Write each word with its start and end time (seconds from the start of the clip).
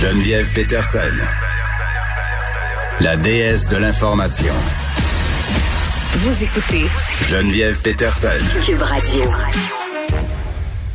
Geneviève 0.00 0.46
Peterson, 0.54 0.98
la 3.00 3.16
déesse 3.16 3.68
de 3.68 3.76
l'information. 3.76 4.52
Vous 6.12 6.44
écoutez 6.44 6.86
Geneviève 7.28 7.80
Peterson. 7.80 8.28
Cube 8.64 8.82
Radio. 8.82 9.22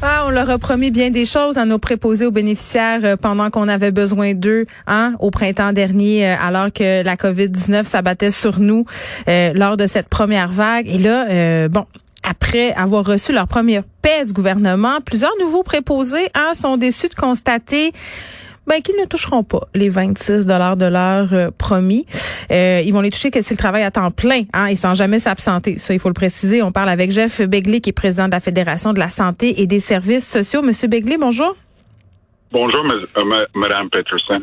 Ah, 0.02 0.26
on 0.28 0.30
leur 0.30 0.50
a 0.50 0.58
promis 0.58 0.92
bien 0.92 1.10
des 1.10 1.26
choses 1.26 1.58
à 1.58 1.66
nos 1.66 1.80
préposés 1.80 2.26
aux 2.26 2.32
bénéficiaires 2.32 3.02
euh, 3.04 3.16
pendant 3.16 3.50
qu'on 3.50 3.68
avait 3.68 3.92
besoin 3.92 4.34
d'eux 4.34 4.66
hein, 4.86 5.16
au 5.20 5.32
printemps 5.32 5.74
dernier, 5.74 6.30
euh, 6.30 6.36
alors 6.40 6.72
que 6.72 7.04
la 7.04 7.16
COVID-19 7.16 7.86
s'abattait 7.86 8.32
sur 8.32 8.60
nous 8.60 8.86
euh, 9.28 9.54
lors 9.56 9.76
de 9.76 9.88
cette 9.88 10.08
première 10.08 10.50
vague. 10.50 10.88
Et 10.88 11.00
là, 11.00 11.28
euh, 11.30 11.68
bon, 11.68 11.86
après 12.24 12.74
avoir 12.74 13.06
reçu 13.06 13.32
leur 13.34 13.48
première 13.48 13.84
gouvernement, 14.34 15.00
plusieurs 15.04 15.34
nouveaux 15.40 15.64
préposés 15.64 16.30
hein, 16.34 16.52
sont 16.54 16.78
déçus 16.78 17.10
de 17.10 17.16
constater 17.16 17.92
ben, 18.66 18.82
qu'ils 18.82 18.96
ne 19.00 19.06
toucheront 19.06 19.44
pas 19.44 19.68
les 19.74 19.90
26 19.90 20.46
dollars 20.46 20.78
de 20.78 20.86
l'heure 20.86 21.30
euh, 21.32 21.52
promis. 21.58 22.06
Euh, 22.52 22.82
ils 22.86 22.92
vont 22.92 23.02
les 23.02 23.10
toucher 23.10 23.32
que 23.32 23.42
si 23.42 23.56
le 23.56 23.76
à 23.84 23.92
temps 23.92 24.12
plein 24.12 24.44
hein, 24.54 24.68
et 24.68 24.76
sans 24.76 24.94
jamais 24.94 25.20
s'absenter. 25.20 25.78
Ça, 25.78 25.94
il 25.94 26.00
faut 26.00 26.10
le 26.10 26.14
préciser. 26.14 26.62
On 26.62 26.72
parle 26.72 26.90
avec 26.90 27.12
Jeff 27.12 27.42
Begley, 27.42 27.80
qui 27.80 27.90
est 27.90 27.94
président 27.94 28.26
de 28.26 28.32
la 28.32 28.40
Fédération 28.40 28.94
de 28.94 29.00
la 29.00 29.10
santé 29.10 29.62
et 29.62 29.68
des 29.68 29.80
services 29.80 30.28
sociaux. 30.28 30.62
Monsieur 30.62 30.88
Begley, 30.88 31.18
bonjour. 31.18 31.56
Bonjour, 32.52 32.86
Madame 33.56 33.90
Peterson. 33.90 34.42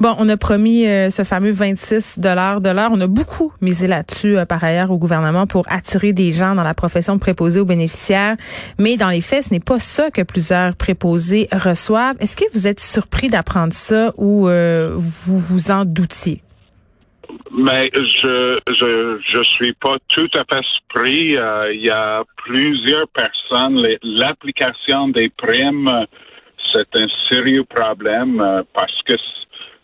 Bon, 0.00 0.16
on 0.18 0.28
a 0.28 0.36
promis 0.36 0.86
euh, 0.86 1.08
ce 1.10 1.22
fameux 1.22 1.52
26 1.52 2.18
dollars 2.18 2.60
de 2.60 2.68
l'heure. 2.68 2.90
On 2.92 3.00
a 3.00 3.06
beaucoup 3.06 3.52
misé 3.60 3.86
là-dessus 3.86 4.36
euh, 4.36 4.44
par 4.44 4.64
ailleurs 4.64 4.90
au 4.90 4.98
gouvernement 4.98 5.46
pour 5.46 5.64
attirer 5.70 6.12
des 6.12 6.32
gens 6.32 6.56
dans 6.56 6.64
la 6.64 6.74
profession 6.74 7.14
de 7.14 7.20
préposé 7.20 7.60
aux 7.60 7.64
bénéficiaires. 7.64 8.36
Mais 8.80 8.96
dans 8.96 9.08
les 9.08 9.20
faits, 9.20 9.44
ce 9.44 9.54
n'est 9.54 9.60
pas 9.60 9.78
ça 9.78 10.10
que 10.10 10.22
plusieurs 10.22 10.74
préposés 10.74 11.46
reçoivent. 11.52 12.16
Est-ce 12.18 12.36
que 12.36 12.44
vous 12.54 12.66
êtes 12.66 12.80
surpris 12.80 13.28
d'apprendre 13.28 13.72
ça 13.72 14.12
ou 14.16 14.48
euh, 14.48 14.90
vous 14.96 15.38
vous 15.38 15.70
en 15.70 15.84
doutiez? 15.84 16.40
Mais 17.56 17.88
je 17.94 18.58
je 18.68 19.20
je 19.32 19.42
suis 19.42 19.74
pas 19.74 19.96
tout 20.08 20.28
à 20.34 20.42
fait 20.52 20.64
surpris. 20.74 21.36
Il 21.72 21.80
y 21.80 21.90
a 21.90 22.24
plusieurs 22.44 23.06
personnes. 23.08 23.80
L'application 24.02 25.08
des 25.08 25.28
primes 25.28 26.06
c'est 26.74 26.96
un 26.96 27.06
sérieux 27.30 27.64
problème 27.64 28.40
euh, 28.40 28.62
parce 28.72 29.00
que, 29.02 29.14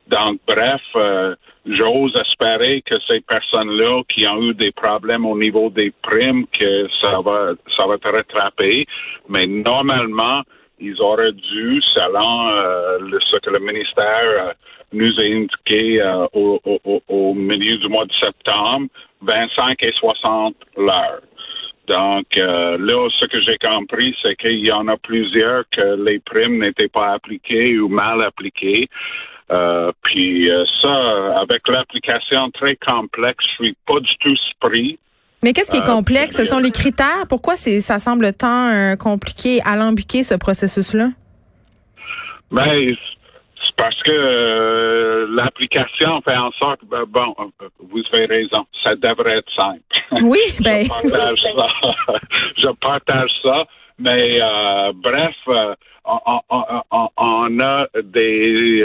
donc, 0.09 0.41
bref, 0.47 0.83
euh, 0.97 1.35
j'ose 1.65 2.13
espérer 2.17 2.83
que 2.83 2.97
ces 3.09 3.21
personnes-là 3.21 4.03
qui 4.09 4.27
ont 4.27 4.43
eu 4.43 4.55
des 4.55 4.73
problèmes 4.73 5.25
au 5.25 5.39
niveau 5.39 5.71
des 5.71 5.93
primes, 6.03 6.47
que 6.49 6.89
ça 7.01 7.21
va, 7.25 7.53
ça 7.77 7.87
va 7.87 7.95
être 7.95 8.11
rattrapé. 8.11 8.87
Mais 9.29 9.47
normalement, 9.47 10.43
ils 10.81 11.01
auraient 11.01 11.33
dû, 11.33 11.81
selon 11.95 12.51
euh, 12.51 13.19
ce 13.31 13.39
que 13.39 13.51
le 13.51 13.61
ministère 13.61 14.55
nous 14.93 15.21
a 15.21 15.23
indiqué 15.23 16.03
au, 16.33 16.61
au, 17.09 17.35
milieu 17.35 17.77
du 17.77 17.89
mois 17.89 18.07
de 18.07 18.13
septembre, 18.21 18.89
25 19.23 19.77
et 19.85 19.93
60 19.93 20.57
l'heure. 20.77 21.21
Donc 21.91 22.37
euh, 22.37 22.79
là, 22.79 23.09
ce 23.19 23.27
que 23.27 23.41
j'ai 23.43 23.59
compris, 23.59 24.15
c'est 24.23 24.37
qu'il 24.37 24.65
y 24.65 24.71
en 24.71 24.87
a 24.87 24.97
plusieurs 24.97 25.65
que 25.73 26.03
les 26.05 26.21
primes 26.21 26.61
n'étaient 26.61 26.89
pas 26.89 27.15
appliquées 27.15 27.79
ou 27.81 27.89
mal 27.89 28.23
appliquées. 28.23 28.89
Euh, 29.51 29.91
puis 30.03 30.49
euh, 30.53 30.65
ça, 30.81 31.41
avec 31.41 31.67
l'application 31.67 32.49
très 32.53 32.77
complexe, 32.77 33.45
je 33.59 33.65
suis 33.65 33.77
pas 33.89 33.99
du 33.99 34.17
tout 34.21 34.37
surpris. 34.37 35.01
Mais 35.43 35.53
qu'est-ce 35.53 35.73
qui 35.73 35.79
est 35.79 35.87
complexe? 35.87 36.37
Ce 36.37 36.45
sont 36.45 36.61
les 36.61 36.71
critères. 36.71 37.27
Pourquoi 37.29 37.57
c'est 37.57 37.81
ça 37.81 37.99
semble 37.99 38.33
tant 38.35 38.95
compliqué, 38.97 39.61
alambiqué, 39.65 40.23
ce 40.23 40.35
processus-là? 40.35 41.09
Ben, 42.53 42.95
parce 43.81 44.03
que 44.03 44.13
euh, 44.13 45.27
l'application 45.31 46.21
fait 46.21 46.37
en 46.37 46.51
sorte, 46.53 46.81
ben, 46.85 47.05
bon, 47.09 47.35
vous 47.79 48.03
avez 48.13 48.27
raison, 48.27 48.67
ça 48.83 48.95
devrait 48.95 49.39
être 49.39 49.53
simple. 49.57 49.81
Oui, 50.23 50.39
ben. 50.61 50.85
je 50.85 50.89
partage 50.89 51.41
ça. 51.41 51.95
je 52.59 52.69
partage 52.81 53.31
ça. 53.43 53.65
Mais 53.99 54.39
euh, 54.41 54.93
bref, 54.95 55.35
euh, 55.49 55.75
on, 57.17 57.61
a 57.61 57.87
des, 58.03 58.85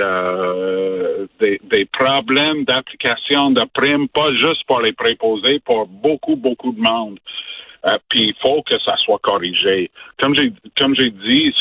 des, 1.39 1.61
des 1.63 1.85
problèmes 1.85 2.63
d'application 2.65 3.51
de 3.51 3.63
primes, 3.73 4.07
pas 4.09 4.31
juste 4.33 4.63
pour 4.65 4.81
les 4.81 4.93
préposés, 4.93 5.59
pour 5.59 5.87
beaucoup, 5.87 6.35
beaucoup 6.35 6.71
de 6.71 6.81
monde. 6.81 7.17
puis 8.09 8.27
il 8.29 8.35
faut 8.41 8.61
que 8.63 8.75
ça 8.85 8.95
soit 8.97 9.19
corrigé. 9.19 9.89
Comme 10.19 10.35
j'ai 10.35 10.51
comme 10.77 10.95
j'ai 10.95 11.11
dit, 11.11 11.53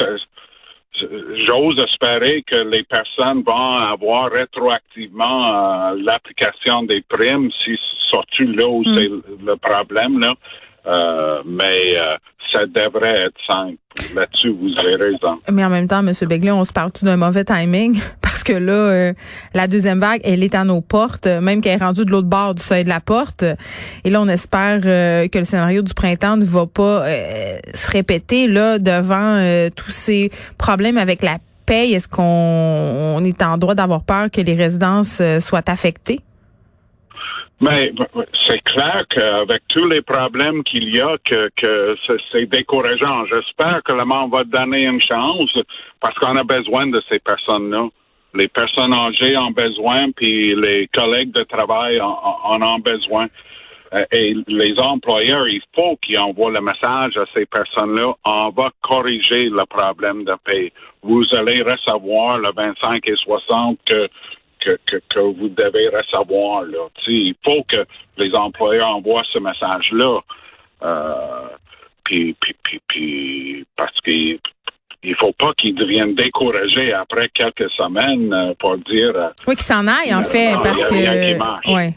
j'ose 1.47 1.79
espérer 1.79 2.43
que 2.47 2.57
les 2.57 2.85
personnes 2.85 3.43
vont 3.43 3.77
avoir 3.77 4.31
rétroactivement 4.31 5.47
euh, 5.47 5.97
l'application 6.03 6.83
des 6.85 7.03
primes 7.03 7.51
si 7.65 7.77
surtout 8.11 8.53
là 8.53 8.69
où 8.69 8.83
mm. 8.83 8.95
c'est 8.95 9.11
le 9.45 9.57
problème 9.57 10.21
là. 10.21 10.35
Euh, 10.87 11.43
mais 11.47 11.97
euh, 11.99 12.17
ça 12.55 12.67
devrait 12.67 13.27
être 13.27 13.37
simple. 13.47 13.77
Là-dessus, 14.15 14.51
vous 14.51 14.71
avez 14.79 14.97
raison. 14.97 15.39
Mais 15.51 15.65
en 15.65 15.71
même 15.71 15.89
temps, 15.89 16.07
M. 16.07 16.13
Begley, 16.29 16.51
on 16.51 16.65
se 16.65 16.73
parle-tu 16.73 17.05
d'un 17.05 17.17
mauvais 17.17 17.45
timing? 17.45 18.01
Parce 18.21 18.43
que 18.43 18.53
là, 18.53 18.73
euh, 18.73 19.13
la 19.55 19.67
deuxième 19.67 20.01
vague, 20.01 20.21
elle 20.25 20.43
est 20.43 20.55
à 20.55 20.65
nos 20.65 20.81
portes, 20.81 21.27
même 21.27 21.61
qu'elle 21.61 21.81
est 21.81 21.85
rendue 21.85 22.05
de 22.05 22.11
l'autre 22.11 22.29
bord 22.29 22.55
du 22.55 22.63
seuil 22.63 22.85
de 22.85 22.89
la 22.89 23.01
porte. 23.01 23.45
Et 24.05 24.11
là, 24.11 24.21
on 24.21 24.29
espère 24.29 24.81
euh, 24.85 25.29
que 25.29 25.39
le 25.39 25.45
scénario 25.45 25.83
du 25.83 25.95
printemps 25.95 26.37
ne 26.37 26.45
va 26.45 26.67
pas 26.67 27.07
euh, 27.07 27.59
se 27.73 27.91
répéter 27.91 28.47
là 28.47 28.79
devant 28.79 29.41
tous 29.77 29.91
ces 29.91 30.31
problèmes 30.59 30.99
avec 30.99 31.23
la 31.23 31.39
paye. 31.67 31.95
Est-ce 31.95 32.09
qu'on 32.09 33.25
est 33.25 33.43
en 33.43 33.59
droit 33.59 33.75
d'avoir 33.75 34.03
peur 34.03 34.31
que 34.31 34.41
les 34.41 34.55
résidences 34.55 35.23
soient 35.41 35.69
affectées? 35.71 36.21
Mais 37.61 37.93
c'est 38.47 38.63
clair 38.63 39.05
qu'avec 39.09 39.63
tous 39.69 39.87
les 39.87 40.03
problèmes 40.03 40.65
qu'il 40.65 40.95
y 40.95 41.01
a, 41.01 41.17
que, 41.25 41.49
que 41.57 41.97
c'est 42.33 42.47
décourageant. 42.47 43.27
J'espère 43.27 43.83
que 43.85 43.93
le 43.93 44.05
monde 44.05 44.33
va 44.33 44.45
donner 44.45 44.85
une 44.85 45.01
chance 45.01 45.57
parce 46.01 46.19
qu'on 46.19 46.37
a 46.37 46.45
besoin 46.45 46.89
de 46.89 47.01
ces 47.11 47.19
personnes-là. 47.21 47.89
Les 48.35 48.49
personnes 48.49 48.93
âgées 48.93 49.37
ont 49.37 49.53
besoin, 49.53 50.11
puis 50.11 50.57
les 50.57 50.89
collègues 50.89 51.31
de 51.31 51.45
travail 51.45 52.01
en, 52.01 52.61
ont 52.61 52.81
besoin. 52.81 53.27
Euh, 53.93 54.05
et 54.11 54.35
les 54.49 54.77
employeurs, 54.81 55.47
il 55.47 55.63
faut 55.73 55.97
qu'ils 56.03 56.19
envoient 56.19 56.51
le 56.51 56.61
message 56.61 57.17
à 57.17 57.25
ces 57.33 57.47
personnes-là. 57.47 58.13
On 58.25 58.51
va 58.51 58.73
corriger 58.83 59.49
le 59.49 59.65
problème 59.67 60.25
de 60.25 60.35
paie. 60.45 60.73
Vous 61.03 61.25
allez 61.33 61.63
recevoir 61.63 62.39
le 62.39 62.51
25 62.53 63.09
et 63.09 63.15
60 63.15 63.79
que 63.87 64.09
que, 64.65 65.21
vous 65.21 65.49
devez 65.49 65.89
recevoir. 65.89 66.63
Là. 66.63 66.89
il 67.07 67.35
faut 67.45 67.63
que 67.65 67.85
les 68.17 68.35
employeurs 68.35 68.89
envoient 68.89 69.25
ce 69.33 69.39
message-là. 69.39 70.21
Euh, 70.83 71.49
puis, 72.05 72.37
parce 73.77 74.01
qu'il 74.01 74.39
il 75.05 75.15
faut 75.17 75.33
pas 75.39 75.53
qu'ils 75.57 75.75
deviennent 75.75 76.15
découragés 76.15 76.93
après 76.93 77.29
quelques 77.35 77.71
semaines 77.71 78.33
euh, 78.33 78.55
pour 78.59 78.77
dire. 78.79 79.13
Euh, 79.15 79.29
oui, 79.47 79.55
qu'ils 79.55 79.65
s'en 79.65 79.87
aillent 79.87 80.15
en 80.15 80.23
fait, 80.23 80.55
parce 80.63 80.85
que. 80.85 81.73
Ouais. 81.73 81.95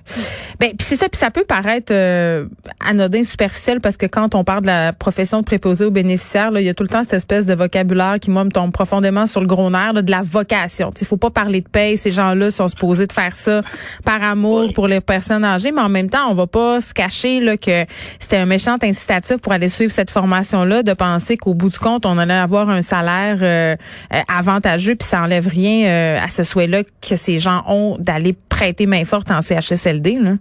Ben, 0.60 0.70
puis 0.70 0.88
c'est 0.88 0.96
ça, 0.96 1.08
puis 1.08 1.20
ça 1.20 1.30
peut 1.30 1.44
paraître 1.44 1.94
euh, 1.94 2.46
anodin, 2.80 3.24
superficiel, 3.24 3.80
parce 3.80 3.96
que 3.96 4.08
quand 4.08 4.34
on 4.36 4.44
parle 4.44 4.62
de 4.62 4.68
la 4.68 4.92
profession 4.92 5.40
de 5.40 5.46
préposé 5.46 5.86
aux 5.86 5.92
bénéficiaires, 5.92 6.52
là, 6.52 6.62
il 6.62 6.66
y 6.66 6.70
a 6.70 6.74
tout 6.74 6.84
le 6.84 6.90
temps 6.90 7.04
cette 7.04 7.14
espèce 7.14 7.46
de 7.46 7.54
vocabulaire 7.54 8.18
qui 8.20 8.32
moi 8.32 8.44
me 8.44 8.50
tombe 8.50 8.72
profondément 8.72 9.28
sur 9.28 9.42
le 9.42 9.48
gros 9.48 9.70
nerf 9.70 9.94
de 9.94 10.12
la 10.12 10.22
vocation. 10.22 10.90
Il 11.00 11.06
faut 11.06 11.18
pas 11.18 11.30
parler 11.30 11.62
de 11.62 11.70
paye. 11.70 11.96
Ces 11.96 12.12
gens-là 12.12 12.50
sont 12.52 12.68
supposés 12.68 13.06
de 13.06 13.14
faire 13.14 13.36
ça 13.36 13.62
par 14.04 14.22
amour 14.24 14.74
pour 14.74 14.88
les 14.88 15.00
personnes 15.00 15.46
âgées, 15.46 15.72
mais 15.72 15.82
en 15.82 15.90
même 15.90 16.10
temps, 16.10 16.30
on 16.30 16.34
va 16.34 16.48
pas 16.48 16.82
se 16.82 16.94
cacher 16.94 17.40
là 17.40 17.56
que 17.56 17.86
c'était 18.20 18.38
un 18.38 18.46
méchant 18.46 18.78
incitatif 18.82 19.38
pour 19.38 19.54
aller 19.54 19.70
suivre 19.70 19.92
cette 19.92 20.10
formation-là, 20.10 20.84
de 20.84 20.94
penser 20.94 21.38
qu'au 21.38 21.54
bout 21.54 21.70
du 21.70 21.78
compte, 21.78 22.06
on 22.06 22.18
allait 22.18 22.34
avoir 22.34 22.70
un 22.70 22.82
salaire 22.82 22.97
euh, 23.04 23.76
euh, 24.14 24.22
avantageux, 24.28 24.96
puis 24.96 25.08
ça 25.08 25.24
enlève 25.24 25.48
rien 25.48 26.18
à 26.22 26.30
ce 26.30 26.44
souhait-là 26.44 26.84
que 26.84 27.16
ces 27.16 27.40
gens 27.40 27.64
ont 27.68 27.98
d'aller 28.00 28.36
prêter 28.50 28.86
main 28.86 29.06
forte 29.06 29.32
en 29.32 29.42
CHSLD. 29.42 30.18
Là. 30.20 30.34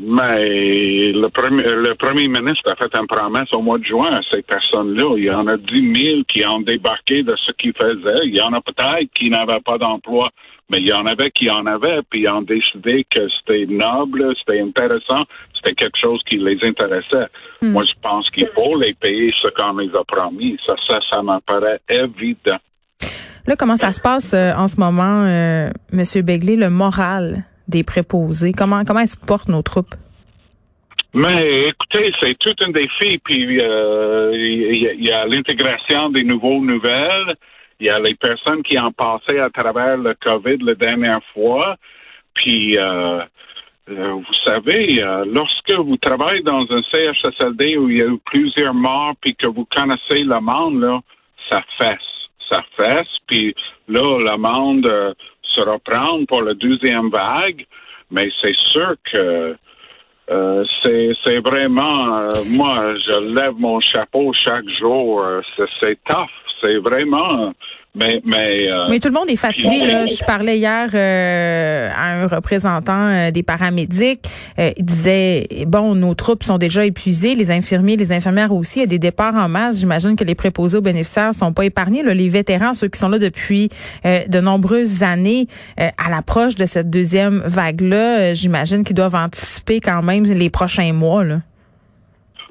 Mais 0.00 1.10
le 1.12 1.28
premier, 1.28 1.64
le 1.64 1.94
premier 1.96 2.28
ministre 2.28 2.70
a 2.70 2.76
fait 2.76 2.94
une 2.96 3.06
promesse 3.08 3.52
au 3.52 3.62
mois 3.62 3.78
de 3.78 3.84
juin 3.84 4.12
à 4.12 4.20
ces 4.30 4.42
personnes-là. 4.42 5.14
Il 5.16 5.24
y 5.24 5.30
en 5.30 5.46
a 5.48 5.56
10 5.56 5.74
000 5.74 6.22
qui 6.28 6.46
ont 6.46 6.60
débarqué 6.60 7.24
de 7.24 7.34
ce 7.36 7.50
qu'ils 7.52 7.72
faisaient. 7.72 8.24
Il 8.24 8.36
y 8.36 8.40
en 8.40 8.52
a 8.52 8.60
peut-être 8.60 9.10
qui 9.14 9.28
n'avaient 9.28 9.60
pas 9.64 9.76
d'emploi, 9.76 10.30
mais 10.70 10.78
il 10.78 10.86
y 10.86 10.92
en 10.92 11.06
avait 11.06 11.30
qui 11.30 11.50
en 11.50 11.64
avaient, 11.66 12.00
puis 12.10 12.22
ils 12.22 12.28
ont 12.28 12.42
décidé 12.42 13.06
que 13.10 13.20
c'était 13.38 13.66
noble, 13.66 14.34
c'était 14.38 14.60
intéressant, 14.60 15.24
c'était 15.54 15.74
quelque 15.74 15.98
chose 15.98 16.20
qui 16.28 16.36
les 16.36 16.58
intéressait. 16.62 17.28
Moi, 17.62 17.84
je 17.84 17.94
pense 18.02 18.28
qu'il 18.30 18.48
faut 18.54 18.78
les 18.78 18.94
payer 18.94 19.32
ce 19.42 19.48
qu'on 19.48 19.76
les 19.78 19.90
a 19.94 20.04
promis. 20.04 20.58
Ça, 20.66 20.74
ça, 20.86 20.98
ça 21.10 21.22
m'apparaît 21.22 21.80
évident. 21.88 22.58
Là, 23.46 23.56
comment 23.56 23.76
ça 23.76 23.92
se 23.92 24.00
passe 24.00 24.34
euh, 24.34 24.52
en 24.52 24.68
ce 24.68 24.78
moment, 24.78 25.24
euh, 25.24 25.70
Monsieur 25.90 26.20
Begley, 26.20 26.56
le 26.56 26.68
moral 26.68 27.44
des 27.66 27.82
préposés? 27.82 28.52
Comment 28.52 28.84
comment 28.84 29.06
se 29.06 29.16
portent 29.16 29.48
nos 29.48 29.62
troupes? 29.62 29.94
Mais 31.14 31.68
écoutez, 31.68 32.12
c'est 32.20 32.36
tout 32.38 32.54
un 32.60 32.70
défi. 32.70 33.18
Puis 33.24 33.58
euh, 33.60 34.32
il 34.34 35.02
y, 35.02 35.10
a 35.10 35.26
l'intégration 35.26 36.10
des 36.10 36.24
nouveaux 36.24 36.62
nouvelles. 36.62 37.36
Il 37.80 37.86
y 37.86 37.90
a 37.90 37.98
les 37.98 38.14
personnes 38.14 38.62
qui 38.62 38.78
ont 38.78 38.92
passé 38.92 39.38
à 39.38 39.50
travers 39.50 39.96
le 39.96 40.14
COVID 40.14 40.58
la 40.58 40.74
dernière 40.74 41.20
fois. 41.32 41.76
Puis 42.34 42.76
euh, 42.76 43.20
euh, 43.88 44.12
vous 44.12 44.34
savez, 44.44 45.00
lorsque 45.26 45.70
vous 45.70 45.96
travaillez 45.96 46.42
dans 46.42 46.66
un 46.70 46.82
CHSLD 46.92 47.76
où 47.76 47.88
il 47.88 47.98
y 47.98 48.02
a 48.02 48.06
eu 48.06 48.18
plusieurs 48.26 48.74
morts, 48.74 49.14
puis 49.20 49.34
que 49.34 49.46
vous 49.46 49.66
connaissez 49.74 50.24
le 50.24 50.40
monde, 50.40 50.80
là, 50.80 51.00
ça 51.50 51.62
fesse. 51.78 52.28
Ça 52.50 52.62
fesse. 52.76 53.08
Puis 53.26 53.54
là, 53.88 54.18
le 54.18 54.36
monde 54.36 55.14
se 55.42 55.60
reprend 55.60 56.24
pour 56.26 56.42
la 56.42 56.54
deuxième 56.54 57.10
vague. 57.10 57.64
Mais 58.10 58.30
c'est 58.42 58.56
sûr 58.56 58.94
que 59.10 59.56
euh, 60.30 60.64
c'est 60.82 61.38
vraiment, 61.38 62.18
euh, 62.18 62.28
moi, 62.46 62.94
je 63.06 63.34
lève 63.34 63.54
mon 63.58 63.80
chapeau 63.80 64.32
chaque 64.32 64.68
jour. 64.80 65.22
Euh, 65.22 65.40
c'est 65.80 65.98
tough. 66.04 66.28
C'est 66.60 66.78
vraiment 66.78 67.52
mais, 67.94 68.20
mais, 68.24 68.70
euh, 68.70 68.86
mais 68.88 69.00
tout 69.00 69.08
le 69.08 69.14
monde 69.14 69.28
est 69.28 69.36
fatigué. 69.36 69.84
Là. 69.86 70.06
Je 70.06 70.24
parlais 70.24 70.58
hier 70.58 70.88
euh, 70.94 71.90
à 71.94 72.22
un 72.22 72.26
représentant 72.26 73.08
euh, 73.08 73.30
des 73.30 73.42
paramédics. 73.42 74.20
il 74.58 74.84
disait 74.84 75.48
bon, 75.66 75.94
nos 75.94 76.14
troupes 76.14 76.44
sont 76.44 76.58
déjà 76.58 76.84
épuisées, 76.84 77.34
les 77.34 77.50
infirmiers, 77.50 77.96
les 77.96 78.12
infirmières 78.12 78.52
aussi. 78.52 78.80
Il 78.80 78.82
y 78.82 78.84
a 78.84 78.86
des 78.86 78.98
départs 78.98 79.34
en 79.34 79.48
masse. 79.48 79.80
J'imagine 79.80 80.16
que 80.16 80.24
les 80.24 80.34
préposés 80.34 80.78
aux 80.78 80.82
bénéficiaires 80.82 81.34
sont 81.34 81.52
pas 81.52 81.64
épargnés. 81.64 82.02
Là. 82.02 82.14
Les 82.14 82.28
vétérans, 82.28 82.74
ceux 82.74 82.88
qui 82.88 82.98
sont 82.98 83.08
là 83.08 83.18
depuis 83.18 83.70
de 84.04 84.40
nombreuses 84.40 85.02
années, 85.02 85.48
à 85.76 86.10
l'approche 86.10 86.54
de 86.54 86.66
cette 86.66 86.90
deuxième 86.90 87.42
vague-là, 87.44 88.34
j'imagine 88.34 88.84
qu'ils 88.84 88.96
doivent 88.96 89.14
anticiper 89.14 89.80
quand 89.80 90.02
même 90.02 90.24
les 90.24 90.50
prochains 90.50 90.92
mois. 90.92 91.24
Là. 91.24 91.40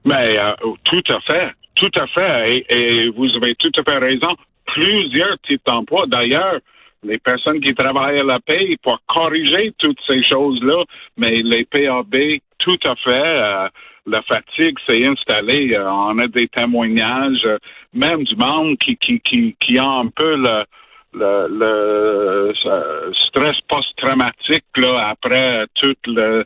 Mais 0.03 0.37
tout 0.83 1.03
à 1.09 1.19
fait. 1.21 1.51
Tout 1.77 1.91
à 1.99 2.07
fait. 2.07 2.65
et, 2.69 3.09
vous 3.09 3.29
avez 3.35 3.55
tout 3.55 3.71
à 3.77 3.83
fait 3.83 3.97
raison 3.97 4.29
plusieurs 4.65 5.37
types 5.39 5.61
d'emplois. 5.65 6.05
D'ailleurs, 6.07 6.59
les 7.03 7.17
personnes 7.17 7.59
qui 7.59 7.73
travaillent 7.73 8.19
à 8.19 8.23
la 8.23 8.39
paix 8.39 8.75
pour 8.81 8.99
corriger 9.07 9.73
toutes 9.77 9.99
ces 10.07 10.21
choses-là, 10.23 10.83
mais 11.17 11.41
les 11.43 11.65
PAB, 11.65 12.15
tout 12.57 12.79
à 12.85 12.95
fait, 12.95 13.11
euh, 13.13 13.67
la 14.05 14.21
fatigue 14.23 14.77
s'est 14.87 15.05
installée. 15.05 15.73
Euh, 15.73 15.89
on 15.89 16.17
a 16.19 16.27
des 16.27 16.47
témoignages, 16.47 17.45
euh, 17.45 17.57
même 17.93 18.23
du 18.23 18.35
monde 18.35 18.77
qui, 18.77 18.97
qui, 18.97 19.19
qui, 19.21 19.55
qui 19.59 19.77
a 19.77 19.85
un 19.85 20.07
peu 20.07 20.35
le, 20.35 20.63
le, 21.13 22.53
stress 23.27 23.55
post-traumatique 23.67 24.65
là, 24.77 25.09
après 25.09 25.65
tout 25.75 25.95
le 26.05 26.45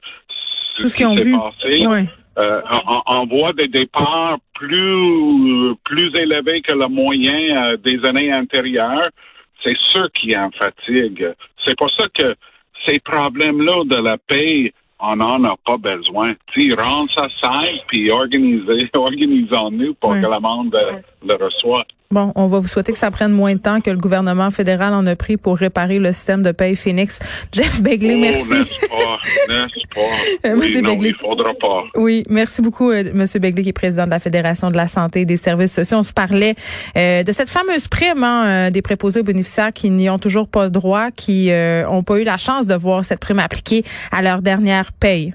tout 0.78 0.88
ce 0.88 0.96
qu'ils 0.96 1.08
ont 1.08 1.16
vu. 1.16 1.36
Passé. 1.38 2.08
Euh, 2.40 2.62
on, 3.08 3.26
voit 3.26 3.52
des 3.52 3.68
départs 3.68 4.38
plus 4.54 5.76
plus 5.84 6.16
élevés 6.16 6.62
que 6.62 6.72
le 6.72 6.88
moyen 6.88 7.72
euh, 7.74 7.78
des 7.78 8.04
années 8.06 8.34
antérieures. 8.34 9.10
C'est 9.64 9.78
sûr 9.78 10.10
qu'il 10.14 10.32
y 10.32 10.36
a 10.36 10.46
une 10.46 10.54
fatigue. 10.54 11.34
C'est 11.66 11.78
pour 11.78 11.92
ça 11.92 12.06
que 12.14 12.36
ces 12.86 13.00
problèmes-là 13.00 13.84
de 13.86 13.98
la 13.98 14.18
paix, 14.18 14.74
on 15.00 15.18
n'en 15.18 15.44
a 15.44 15.56
pas 15.66 15.78
besoin. 15.78 16.34
T'sais, 16.54 16.74
rendre 16.74 17.12
ça 17.12 17.28
simple 17.42 17.84
puis 17.88 18.10
organiser, 18.12 18.90
organisons-nous 18.96 19.94
pour 19.96 20.12
que 20.12 20.26
le 20.26 20.40
monde 20.40 20.76
euh, 20.76 21.00
le 21.26 21.34
reçoive. 21.36 21.86
Bon, 22.12 22.34
on 22.36 22.48
va 22.48 22.60
vous 22.60 22.68
souhaiter 22.68 22.92
que 22.92 22.98
ça 22.98 23.10
prenne 23.10 23.32
moins 23.32 23.54
de 23.54 23.60
temps 23.60 23.80
que 23.80 23.90
le 23.90 23.98
gouvernement 23.98 24.52
fédéral 24.52 24.94
en 24.94 25.06
a 25.08 25.16
pris 25.16 25.38
pour 25.38 25.58
réparer 25.58 25.98
le 25.98 26.12
système 26.12 26.44
de 26.44 26.52
paye 26.52 26.76
Phoenix. 26.76 27.20
Jeff 27.54 27.82
Begley, 27.82 28.16
oh, 28.16 28.20
merci. 28.20 28.50
Pas, 28.90 28.98
pas? 29.48 30.02
Euh, 30.46 30.56
oui, 30.58 30.82
non, 30.82 30.98
il 31.02 31.16
faudra 31.16 31.54
pas. 31.54 31.84
Oui, 31.96 32.24
merci 32.30 32.62
beaucoup, 32.62 32.90
euh, 32.90 33.12
Monsieur 33.14 33.40
Begley, 33.40 33.64
qui 33.64 33.70
est 33.70 33.74
président 33.74 34.06
de 34.06 34.10
la 34.10 34.20
Fédération 34.20 34.72
de 34.72 34.78
la 34.78 34.88
santé 34.88 35.22
et 35.22 35.26
des 35.26 35.38
services 35.38 35.74
sociaux. 35.74 35.98
On 35.98 36.04
se 36.04 36.14
parlait 36.14 36.56
euh, 36.98 37.24
de 37.24 37.32
cette 37.32 37.50
fameuse 37.50 37.88
prime 37.88 38.24
hein, 38.24 38.72
des 38.72 38.82
préposés 38.82 39.20
aux 39.20 39.24
bénéficiaires 39.24 39.74
qui 39.74 39.90
n'y 39.90 40.10
ont 40.10 40.20
toujours 40.20 40.48
pas 40.48 40.70
droit, 40.70 41.12
qui 41.12 41.52
n'ont 41.52 42.04
pas 42.04 42.18
eu 42.18 42.24
la 42.24 42.38
chance 42.38 42.66
de 42.66 42.76
voir 42.76 43.06
cette 43.06 43.20
prime 43.20 43.40
appliquée 43.40 43.84
à 44.12 44.22
leur 44.22 44.42
dernière 44.42 44.92
paye. 44.94 45.34